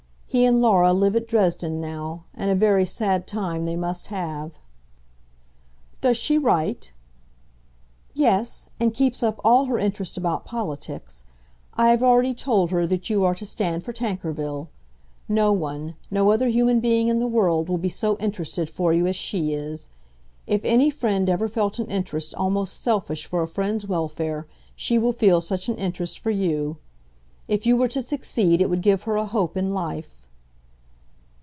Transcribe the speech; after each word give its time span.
He 0.33 0.45
and 0.45 0.61
Laura 0.61 0.93
live 0.93 1.17
at 1.17 1.27
Dresden 1.27 1.81
now, 1.81 2.23
and 2.33 2.49
a 2.49 2.55
very 2.55 2.85
sad 2.85 3.27
time 3.27 3.65
they 3.65 3.75
must 3.75 4.07
have." 4.07 4.53
"Does 5.99 6.15
she 6.15 6.37
write?" 6.37 6.93
"Yes; 8.13 8.69
and 8.79 8.93
keeps 8.93 9.21
up 9.23 9.41
all 9.43 9.65
her 9.65 9.77
interest 9.77 10.15
about 10.15 10.45
politics. 10.45 11.25
I 11.73 11.89
have 11.89 12.01
already 12.01 12.33
told 12.33 12.71
her 12.71 12.87
that 12.87 13.09
you 13.09 13.25
are 13.25 13.35
to 13.35 13.45
stand 13.45 13.83
for 13.83 13.91
Tankerville. 13.91 14.69
No 15.27 15.51
one, 15.51 15.95
no 16.09 16.31
other 16.31 16.47
human 16.47 16.79
being 16.79 17.09
in 17.09 17.19
the 17.19 17.27
world 17.27 17.67
will 17.67 17.77
be 17.77 17.89
so 17.89 18.15
interested 18.15 18.69
for 18.69 18.93
you 18.93 19.07
as 19.07 19.17
she 19.17 19.53
is. 19.53 19.89
If 20.47 20.61
any 20.63 20.89
friend 20.89 21.27
ever 21.27 21.49
felt 21.49 21.77
an 21.77 21.87
interest 21.87 22.33
almost 22.35 22.81
selfish 22.81 23.25
for 23.25 23.41
a 23.43 23.49
friend's 23.49 23.85
welfare, 23.85 24.47
she 24.77 24.97
will 24.97 25.11
feel 25.11 25.41
such 25.41 25.67
an 25.67 25.75
interest 25.75 26.19
for 26.19 26.31
you. 26.31 26.77
If 27.49 27.65
you 27.65 27.75
were 27.75 27.89
to 27.89 28.01
succeed 28.01 28.61
it 28.61 28.69
would 28.69 28.81
give 28.81 29.03
her 29.03 29.17
a 29.17 29.25
hope 29.25 29.57
in 29.57 29.73
life." 29.73 30.15